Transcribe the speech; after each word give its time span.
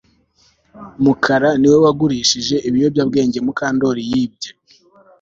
Mukara 1.03 1.49
niwe 1.59 1.77
wagurishije 1.85 2.55
ibiyobyabwenge 2.67 3.37
Mukandoli 3.45 4.01
yibye 4.11 4.49